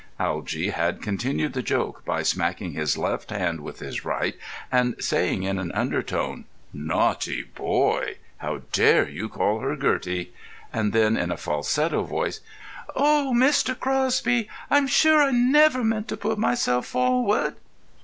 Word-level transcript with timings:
Algy 0.19 0.69
had 0.71 0.99
continued 1.03 1.53
the 1.53 1.61
joke 1.61 2.03
by 2.03 2.23
smacking 2.23 2.71
his 2.71 2.97
left 2.97 3.29
hand 3.29 3.59
with 3.61 3.77
his 3.77 4.03
right, 4.03 4.33
and 4.71 4.95
saying 4.99 5.43
in 5.43 5.59
an 5.59 5.71
undertone, 5.73 6.45
"Naughty 6.73 7.43
boy, 7.43 8.15
how 8.37 8.63
dare 8.71 9.07
you 9.07 9.29
call 9.29 9.59
her 9.59 9.75
Gertie?" 9.75 10.33
and 10.73 10.91
then 10.91 11.15
in 11.15 11.29
a 11.29 11.37
falsetto 11.37 12.01
voice: 12.01 12.39
"Oh, 12.95 13.31
Mr. 13.35 13.79
Crosby, 13.79 14.49
I'm 14.71 14.87
sure 14.87 15.21
I 15.21 15.29
never 15.29 15.83
meant 15.83 16.07
to 16.07 16.17
put 16.17 16.39
myself 16.39 16.87
forward!" 16.87 17.57